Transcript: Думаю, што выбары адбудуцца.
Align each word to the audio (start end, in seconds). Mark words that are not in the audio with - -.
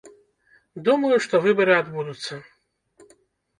Думаю, 0.87 1.19
што 1.27 1.43
выбары 1.45 1.73
адбудуцца. 1.83 2.33